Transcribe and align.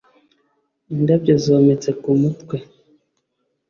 Indabyo 0.93 1.33
zometse 1.45 1.89
ku 2.01 2.09
mutwe 2.21 2.57